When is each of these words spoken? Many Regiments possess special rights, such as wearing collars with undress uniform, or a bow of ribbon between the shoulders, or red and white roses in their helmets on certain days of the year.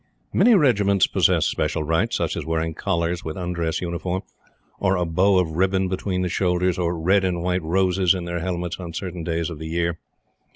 Many 0.33 0.55
Regiments 0.55 1.05
possess 1.05 1.45
special 1.45 1.83
rights, 1.83 2.15
such 2.15 2.35
as 2.35 2.43
wearing 2.43 2.73
collars 2.73 3.23
with 3.23 3.37
undress 3.37 3.81
uniform, 3.81 4.23
or 4.79 4.95
a 4.95 5.05
bow 5.05 5.37
of 5.37 5.51
ribbon 5.51 5.89
between 5.89 6.23
the 6.23 6.27
shoulders, 6.27 6.79
or 6.79 6.97
red 6.99 7.23
and 7.23 7.43
white 7.43 7.61
roses 7.61 8.15
in 8.15 8.25
their 8.25 8.39
helmets 8.39 8.77
on 8.79 8.93
certain 8.93 9.23
days 9.23 9.51
of 9.51 9.59
the 9.59 9.67
year. 9.67 9.99